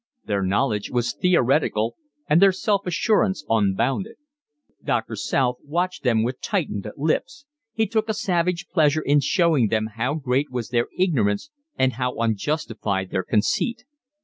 [0.25, 1.95] Their knowledge was theoretical
[2.27, 4.15] and their self assurance unbounded.
[4.83, 9.89] Doctor South watched them with tightened lips; he took a savage pleasure in showing them
[9.97, 13.83] how great was their ignorance and how unjustified their conceit.